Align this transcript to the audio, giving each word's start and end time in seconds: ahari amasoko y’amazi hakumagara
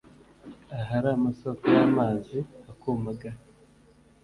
ahari 0.79 1.07
amasoko 1.17 1.63
y’amazi 1.75 2.37
hakumagara 2.65 3.37